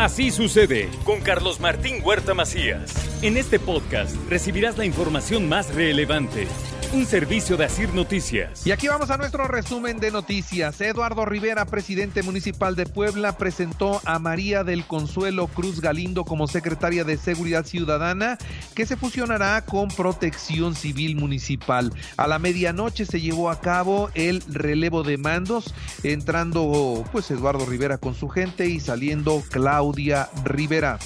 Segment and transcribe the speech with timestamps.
[0.00, 2.90] Así sucede con Carlos Martín Huerta Macías.
[3.20, 6.48] En este podcast recibirás la información más relevante.
[6.92, 8.66] Un servicio de Asir Noticias.
[8.66, 10.80] Y aquí vamos a nuestro resumen de noticias.
[10.80, 17.04] Eduardo Rivera, presidente municipal de Puebla, presentó a María del Consuelo Cruz Galindo como secretaria
[17.04, 18.38] de Seguridad Ciudadana,
[18.74, 21.92] que se fusionará con Protección Civil Municipal.
[22.16, 27.98] A la medianoche se llevó a cabo el relevo de mandos, entrando pues Eduardo Rivera
[27.98, 30.98] con su gente y saliendo Claudia Rivera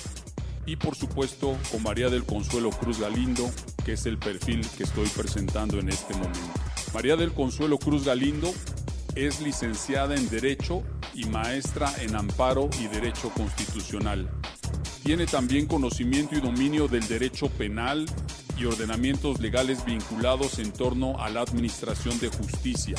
[0.67, 3.51] y por supuesto con María del Consuelo Cruz Galindo,
[3.85, 6.41] que es el perfil que estoy presentando en este momento.
[6.93, 8.53] María del Consuelo Cruz Galindo
[9.15, 10.83] es licenciada en Derecho
[11.15, 14.29] y maestra en Amparo y Derecho Constitucional.
[15.03, 18.07] Tiene también conocimiento y dominio del derecho penal
[18.57, 22.97] y ordenamientos legales vinculados en torno a la administración de justicia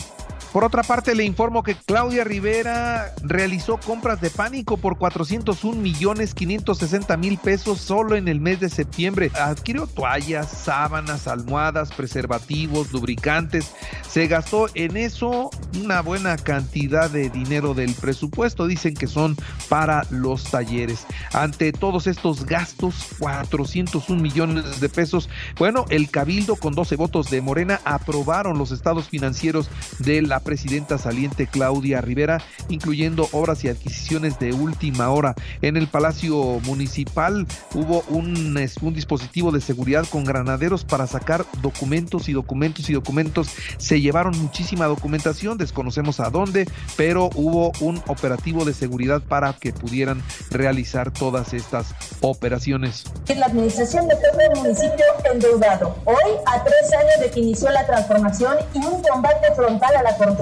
[0.56, 6.34] por otra parte, le informo que Claudia Rivera realizó compras de pánico por 401 millones
[6.34, 9.32] 560 mil pesos solo en el mes de septiembre.
[9.36, 13.74] Adquirió toallas, sábanas, almohadas, preservativos, lubricantes.
[14.10, 15.50] Se gastó en eso
[15.84, 18.66] una buena cantidad de dinero del presupuesto.
[18.66, 19.36] Dicen que son
[19.68, 21.06] para los talleres.
[21.34, 27.42] Ante todos estos gastos, 401 millones de pesos, bueno, el Cabildo con 12 votos de
[27.42, 34.40] Morena aprobaron los estados financieros de la presidenta saliente Claudia Rivera, incluyendo obras y adquisiciones
[34.40, 35.36] de última hora.
[35.62, 38.54] En el Palacio Municipal hubo un,
[38.94, 43.50] dispositivo de seguridad con granaderos para sacar documentos y documentos y documentos.
[43.78, 49.74] Se llevaron muchísima documentación, desconocemos a dónde, pero hubo un operativo de seguridad para que
[49.74, 53.06] pudieran realizar todas estas operaciones.
[53.36, 55.96] La administración de todo el municipio endeudado.
[56.06, 60.16] Hoy, a tres años de que inició la transformación y un combate frontal a la
[60.16, 60.35] corrupción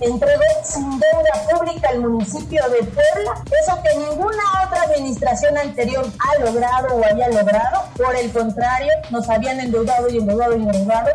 [0.00, 6.44] entregó sin deuda pública al municipio de Puebla, eso que ninguna otra administración anterior ha
[6.44, 11.10] logrado o había logrado, por el contrario, nos habían endeudado y endeudado y endeudado.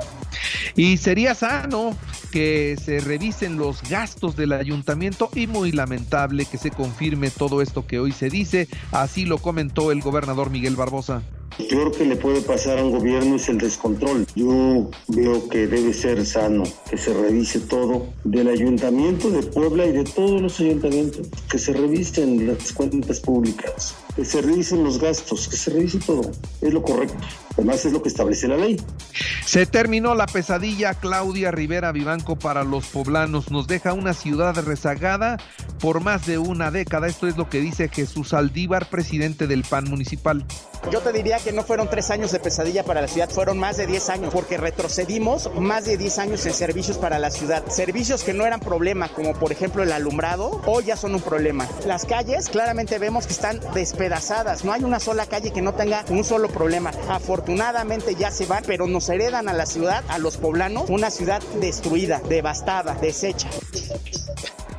[0.75, 1.96] Y sería sano
[2.31, 7.86] que se revisen los gastos del ayuntamiento y muy lamentable que se confirme todo esto
[7.86, 11.24] que hoy se dice, así lo comentó el gobernador Miguel Barbosa.
[11.59, 14.25] Lo peor que le puede pasar a un gobierno es el descontrol.
[14.35, 19.91] Yo veo que debe ser sano, que se revise todo del ayuntamiento de Puebla y
[19.91, 25.47] de todos los ayuntamientos, que se revisen las cuentas públicas, que se revisen los gastos,
[25.47, 26.31] que se revise todo.
[26.61, 27.17] Es lo correcto.
[27.53, 28.81] Además es lo que establece la ley.
[29.45, 33.51] Se terminó la pesadilla Claudia Rivera Vivanco para los poblanos.
[33.51, 35.38] Nos deja una ciudad rezagada
[35.79, 37.07] por más de una década.
[37.07, 40.45] Esto es lo que dice Jesús Aldívar, presidente del PAN municipal.
[40.89, 43.77] Yo te diría que no fueron tres años de pesadilla para la ciudad, fueron más
[43.77, 47.63] de diez años, porque retrocedimos más de diez años en servicios para la ciudad.
[47.67, 51.67] Servicios que no eran problema, como por ejemplo el alumbrado, hoy ya son un problema.
[51.85, 53.59] Las calles claramente vemos que están
[54.01, 56.91] despedazadas, no hay una sola calle que no tenga un solo problema.
[57.09, 61.41] Afortunadamente ya se van, pero nos heredan a la ciudad, a los poblanos, una ciudad
[61.59, 63.47] destruida, devastada, deshecha.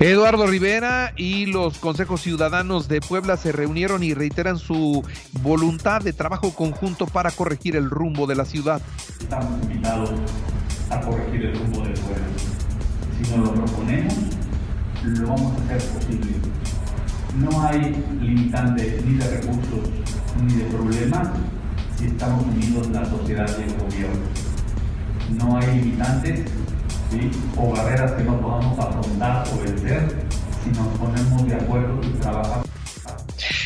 [0.01, 5.05] Eduardo Rivera y los consejos ciudadanos de Puebla se reunieron y reiteran su
[5.41, 8.83] voluntad de trabajo conjunto para corregir el rumbo de la ciudad.
[9.21, 10.11] Estamos invitados
[10.91, 12.27] a corregir el rumbo del Puebla.
[13.23, 14.15] Si nos lo proponemos,
[15.05, 16.52] lo vamos a hacer posible.
[17.37, 19.91] No hay limitante ni de recursos
[20.45, 21.29] ni de problemas
[21.97, 24.21] si estamos unidos la sociedad y el gobierno.
[25.39, 26.51] No hay limitantes
[27.57, 30.27] o barreras que no podamos afrontar o vencer
[30.63, 32.72] si nos ponemos de acuerdo y trabajamos.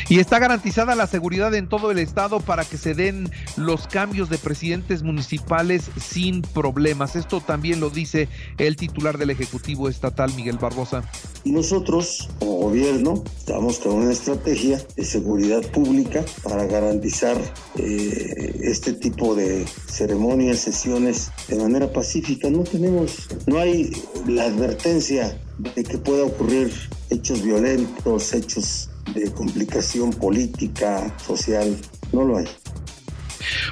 [0.08, 4.30] Y está garantizada la seguridad en todo el estado para que se den los cambios
[4.30, 7.16] de presidentes municipales sin problemas.
[7.16, 11.02] Esto también lo dice el titular del Ejecutivo Estatal, Miguel Barbosa.
[11.44, 17.36] Nosotros, como gobierno, estamos con una estrategia de seguridad pública para garantizar
[17.76, 22.48] eh, este tipo de ceremonias, sesiones de manera pacífica.
[22.48, 23.90] No tenemos, no hay
[24.28, 26.72] la advertencia de que pueda ocurrir
[27.10, 28.90] hechos violentos, hechos
[29.20, 31.76] de complicación política, social,
[32.12, 32.46] no lo hay.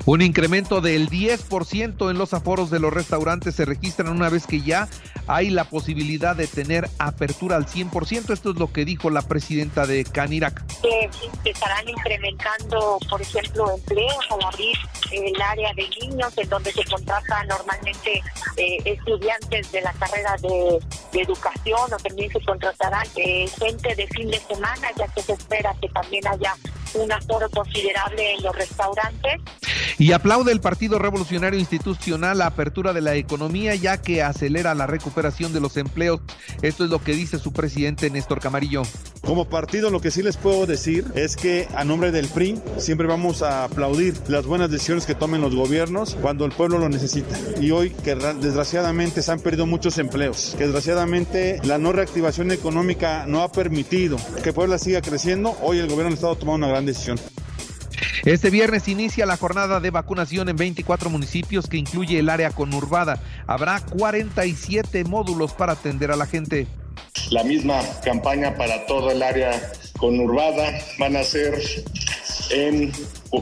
[0.07, 4.61] Un incremento del 10% en los aforos de los restaurantes se registran una vez que
[4.61, 4.89] ya
[5.27, 8.33] hay la posibilidad de tener apertura al 100%.
[8.33, 10.63] Esto es lo que dijo la presidenta de Canirac.
[10.83, 14.77] Se estarán incrementando, por ejemplo, empleos al abrir
[15.13, 18.23] el área de niños, en donde se contrata normalmente
[18.57, 20.81] eh, estudiantes de la carrera de,
[21.15, 25.75] educación o también se contratarán eh, gente de fin de semana, ya que se espera
[25.81, 26.57] que también haya
[26.95, 29.41] un aforo considerable en los restaurantes.
[29.99, 34.87] Y aplaude el Partido Revolucionario Institucional la apertura de la economía ya que acelera la
[34.87, 36.21] recuperación de los empleos.
[36.63, 38.83] Esto es lo que dice su presidente Néstor Camarillo.
[39.23, 43.07] Como partido lo que sí les puedo decir es que a nombre del PRI siempre
[43.07, 47.39] vamos a aplaudir las buenas decisiones que tomen los gobiernos cuando el pueblo lo necesita.
[47.61, 53.25] Y hoy que desgraciadamente se han perdido muchos empleos, que desgraciadamente la no reactivación económica
[53.27, 56.87] no ha permitido que Puebla siga creciendo, hoy el gobierno ha estado tomando una gran
[56.87, 57.19] decisión.
[58.25, 63.23] Este viernes inicia la jornada de vacunación en 24 municipios que incluye el área conurbada.
[63.47, 66.67] Habrá 47 módulos para atender a la gente.
[67.31, 69.53] La misma campaña para todo el área
[69.99, 71.61] conurbada van a ser
[72.51, 72.93] en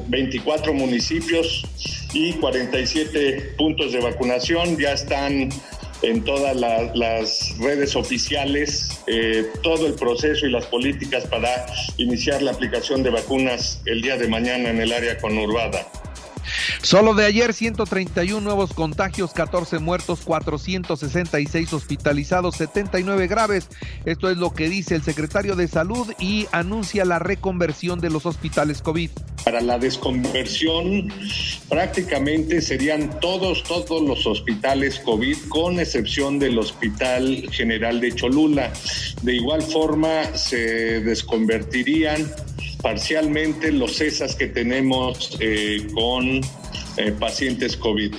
[0.08, 1.64] 24 municipios
[2.12, 4.76] y 47 puntos de vacunación.
[4.78, 5.50] Ya están
[6.02, 11.66] en todas las redes oficiales eh, todo el proceso y las políticas para
[11.96, 15.86] iniciar la aplicación de vacunas el día de mañana en el área conurbada.
[16.82, 23.68] Solo de ayer 131 nuevos contagios, 14 muertos, 466 hospitalizados, 79 graves.
[24.04, 28.26] Esto es lo que dice el secretario de Salud y anuncia la reconversión de los
[28.26, 29.10] hospitales COVID.
[29.44, 31.12] Para la desconversión
[31.68, 38.72] prácticamente serían todos, todos los hospitales COVID con excepción del Hospital General de Cholula.
[39.22, 42.30] De igual forma se desconvertirían
[42.82, 46.40] parcialmente los cesas que tenemos eh, con
[46.96, 48.14] eh, pacientes COVID.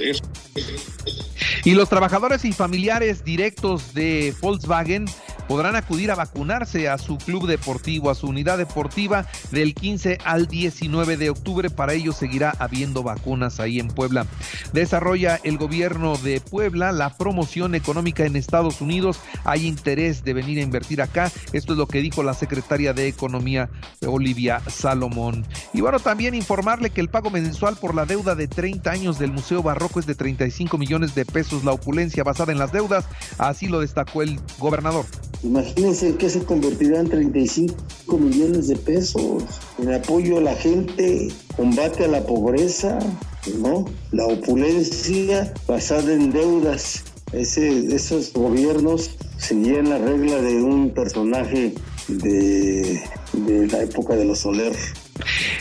[1.66, 5.06] Y los trabajadores y familiares directos de Volkswagen
[5.48, 10.48] podrán acudir a vacunarse a su club deportivo, a su unidad deportiva del 15 al
[10.48, 11.70] 19 de octubre.
[11.70, 14.26] Para ello seguirá habiendo vacunas ahí en Puebla.
[14.74, 19.20] Desarrolla el gobierno de Puebla la promoción económica en Estados Unidos.
[19.44, 21.32] Hay interés de venir a invertir acá.
[21.52, 23.70] Esto es lo que dijo la secretaria de Economía,
[24.06, 25.46] Olivia Salomón.
[25.74, 29.32] Y bueno, también informarle que el pago mensual por la deuda de 30 años del
[29.32, 31.64] Museo Barroco es de 35 millones de pesos.
[31.64, 33.06] La opulencia basada en las deudas,
[33.38, 35.06] así lo destacó el gobernador.
[35.44, 37.76] Imagínense que se convertirá en 35
[38.18, 39.44] millones de pesos
[39.78, 42.98] en apoyo a la gente, combate a la pobreza,
[43.60, 43.84] ¿no?
[44.12, 47.04] La opulencia basada en deudas.
[47.34, 51.74] Ese, esos gobiernos seguían la regla de un personaje
[52.08, 53.02] de,
[53.34, 54.74] de la época de los Soler.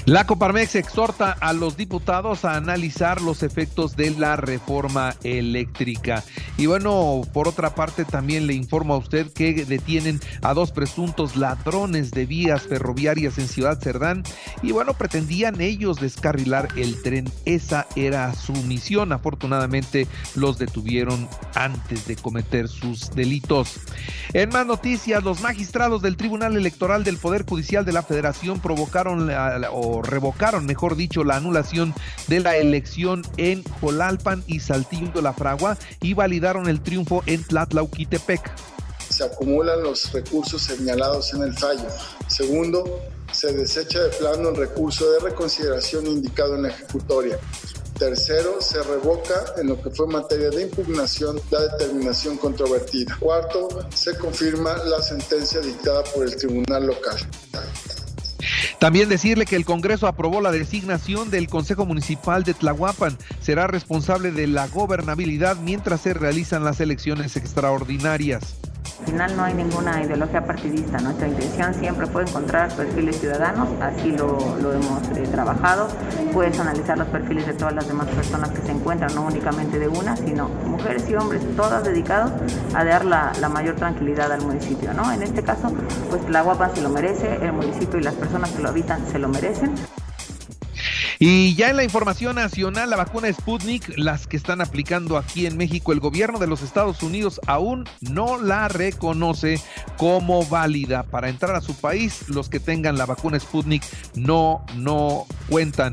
[0.04, 6.24] La Coparmex exhorta a los diputados a analizar los efectos de la reforma eléctrica.
[6.62, 11.34] Y bueno, por otra parte, también le informo a usted que detienen a dos presuntos
[11.34, 14.22] ladrones de vías ferroviarias en Ciudad Cerdán.
[14.62, 17.28] Y bueno, pretendían ellos descarrilar el tren.
[17.46, 19.10] Esa era su misión.
[19.10, 20.06] Afortunadamente
[20.36, 23.80] los detuvieron antes de cometer sus delitos.
[24.32, 29.28] En más noticias, los magistrados del Tribunal Electoral del Poder Judicial de la Federación provocaron
[29.72, 31.92] o revocaron, mejor dicho, la anulación
[32.28, 37.42] de la elección en Jolalpan y Saltillo de la Fragua y validaron el triunfo en
[37.44, 38.52] Tlatlauquitepec.
[39.08, 41.88] Se acumulan los recursos señalados en el fallo.
[42.28, 43.00] Segundo,
[43.32, 47.38] se desecha de plano el recurso de reconsideración indicado en la ejecutoria.
[47.98, 53.16] Tercero, se revoca en lo que fue materia de impugnación la determinación controvertida.
[53.20, 57.16] Cuarto, se confirma la sentencia dictada por el tribunal local.
[58.82, 63.16] También decirle que el Congreso aprobó la designación del Consejo Municipal de Tlahuapan.
[63.40, 68.56] Será responsable de la gobernabilidad mientras se realizan las elecciones extraordinarias.
[69.12, 70.96] Al final no hay ninguna ideología partidista.
[70.96, 74.38] Nuestra intención siempre fue encontrar perfiles ciudadanos, así lo,
[74.72, 75.86] hemos eh, trabajado.
[76.32, 79.86] Puedes analizar los perfiles de todas las demás personas que se encuentran, no únicamente de
[79.86, 82.32] una, sino mujeres y hombres, todas dedicados
[82.74, 84.94] a dar la, mayor tranquilidad al municipio.
[84.94, 85.12] ¿no?
[85.12, 85.70] En este caso,
[86.08, 89.18] pues la Guapa se lo merece, el municipio y las personas que lo habitan se
[89.18, 89.74] lo merecen.
[91.24, 95.56] Y ya en la información nacional, la vacuna Sputnik, las que están aplicando aquí en
[95.56, 99.60] México, el gobierno de los Estados Unidos aún no la reconoce
[99.98, 101.04] como válida.
[101.04, 103.84] Para entrar a su país, los que tengan la vacuna Sputnik
[104.16, 105.92] no, no cuentan.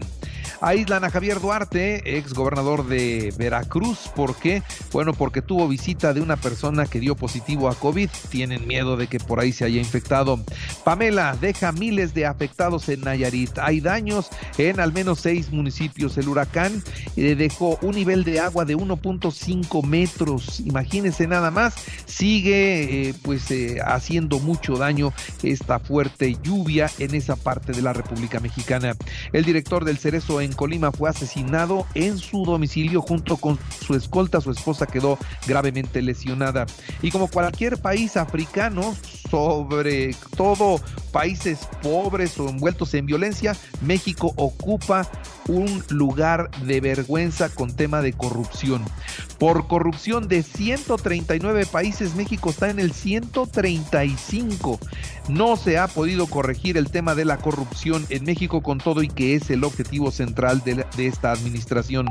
[0.61, 4.09] Aíslan a Javier Duarte, ex gobernador de Veracruz.
[4.13, 4.61] ¿Por qué?
[4.91, 8.09] Bueno, porque tuvo visita de una persona que dio positivo a COVID.
[8.29, 10.39] Tienen miedo de que por ahí se haya infectado.
[10.83, 13.57] Pamela deja miles de afectados en Nayarit.
[13.59, 16.17] Hay daños en al menos seis municipios.
[16.17, 16.83] El huracán
[17.15, 20.59] eh, dejó un nivel de agua de 1.5 metros.
[20.59, 21.75] Imagínense nada más.
[22.05, 27.93] Sigue eh, pues eh, haciendo mucho daño esta fuerte lluvia en esa parte de la
[27.93, 28.95] República Mexicana.
[29.31, 34.41] El director del Cerezo en Colima fue asesinado en su domicilio junto con su escolta.
[34.41, 36.65] Su esposa quedó gravemente lesionada.
[37.01, 38.95] Y como cualquier país africano,
[39.29, 40.79] sobre todo
[41.11, 45.09] países pobres o envueltos en violencia, México ocupa
[45.47, 48.85] un lugar de vergüenza con tema de corrupción.
[49.39, 54.79] Por corrupción de 139 países, México está en el 135.
[55.29, 59.07] No se ha podido corregir el tema de la corrupción en México con todo y
[59.07, 62.07] que es el objetivo central de, esta administración.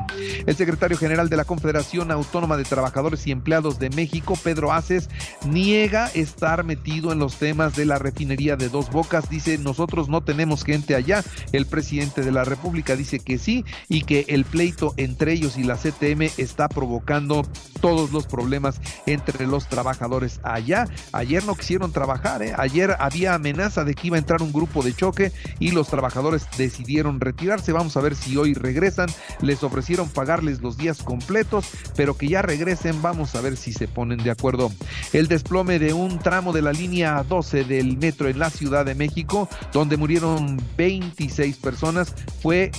[0.46, 5.08] El secretario general de la Confederación Autónoma de Trabajadores y Empleados de México, Pedro Aces,
[5.46, 9.28] niega estar metido en los temas de la refinería de Dos Bocas.
[9.28, 11.22] Dice, nosotros no tenemos gente allá.
[11.52, 15.64] El presidente de la República dice que sí y que el pleito entre ellos y
[15.64, 17.46] la CTM está provocando
[17.80, 20.86] todos los problemas entre los trabajadores allá.
[21.12, 22.54] Ayer no quisieron trabajar, ¿eh?
[22.56, 26.46] ayer había amenaza de que iba a entrar un grupo de choque y los trabajadores
[26.56, 27.72] decidieron retirarse.
[27.72, 29.08] Vamos a ver si hoy regresan.
[29.40, 33.00] Les ofrecieron pagarles los días completos, pero que ya regresen.
[33.02, 34.72] Vamos a ver si se ponen de acuerdo.
[35.12, 38.94] El desplome de un tramo de la línea 12 del metro en la Ciudad de
[38.94, 42.70] México, donde murieron 26 personas, fue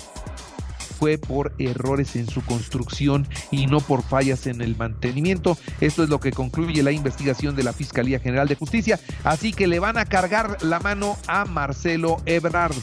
[0.99, 5.57] fue por errores en su construcción y no por fallas en el mantenimiento.
[5.79, 8.99] Esto es lo que concluye la investigación de la Fiscalía General de Justicia.
[9.23, 12.75] Así que le van a cargar la mano a Marcelo Ebrard.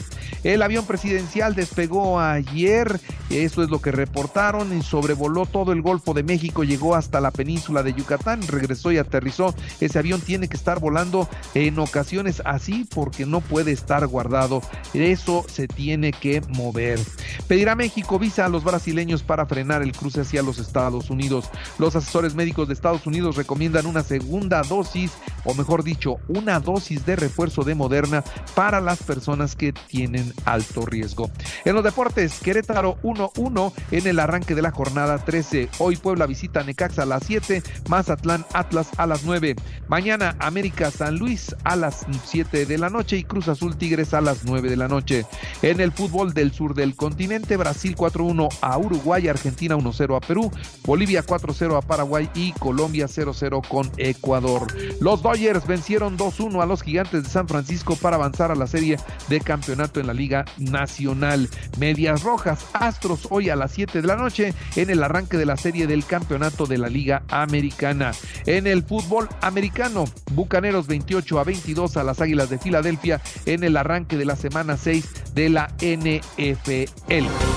[0.43, 6.23] El avión presidencial despegó ayer, eso es lo que reportaron, sobrevoló todo el Golfo de
[6.23, 9.53] México, llegó hasta la península de Yucatán, regresó y aterrizó.
[9.79, 14.61] Ese avión tiene que estar volando en ocasiones así porque no puede estar guardado.
[14.93, 16.99] Eso se tiene que mover.
[17.47, 21.49] Pedirá México visa a los brasileños para frenar el cruce hacia los Estados Unidos.
[21.77, 25.11] Los asesores médicos de Estados Unidos recomiendan una segunda dosis,
[25.43, 28.23] o mejor dicho, una dosis de refuerzo de Moderna
[28.55, 31.29] para las personas que tienen alto riesgo.
[31.65, 35.69] En los deportes, Querétaro 1-1 en el arranque de la jornada 13.
[35.79, 39.55] Hoy Puebla visita Necaxa a las 7, Mazatlán Atlas a las 9.
[39.89, 44.21] Mañana América San Luis a las 7 de la noche y Cruz Azul Tigres a
[44.21, 45.25] las 9 de la noche.
[45.61, 50.51] En el fútbol del sur del continente, Brasil 4-1 a Uruguay, Argentina 1-0 a Perú,
[50.85, 54.67] Bolivia 4-0 a Paraguay y Colombia 0-0 con Ecuador.
[55.01, 58.97] Los Dodgers vencieron 2-1 a los Gigantes de San Francisco para avanzar a la serie
[59.27, 61.49] de campeonato en la Liga Nacional.
[61.79, 65.57] Medias Rojas, Astros hoy a las 7 de la noche en el arranque de la
[65.57, 68.11] serie del campeonato de la Liga Americana.
[68.45, 73.77] En el fútbol americano, Bucaneros 28 a 22 a las Águilas de Filadelfia en el
[73.77, 77.56] arranque de la semana 6 de la NFL.